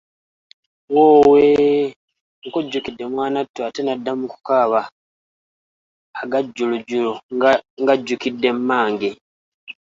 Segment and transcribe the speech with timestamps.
[0.93, 1.45] Woowe,
[2.45, 4.81] nkujjukidde mwanattu ate n'adda mu kukaaba
[6.21, 7.13] aga jjulujjulu
[7.81, 9.09] ng'ajjukidde mmange.